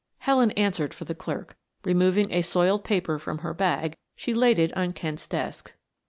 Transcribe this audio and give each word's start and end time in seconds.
Helen 0.17 0.49
answered 0.53 0.95
for 0.95 1.05
the 1.05 1.13
clerk. 1.13 1.55
Removing 1.83 2.31
a 2.31 2.41
soiled 2.41 2.83
paper 2.83 3.19
from 3.19 3.37
her 3.37 3.53
bag 3.53 3.95
she 4.15 4.33
laid 4.33 4.57
it 4.57 4.75
on 4.75 4.93
Kent's 4.93 5.27
desk. 5.27 5.73